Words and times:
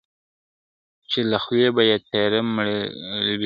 چی 1.09 1.19
له 1.31 1.37
خولې 1.43 1.69
به 1.75 1.81
یې 1.89 1.97
تیاره 2.07 2.39
مړۍ 2.55 2.77
لوېږی.. 3.25 3.37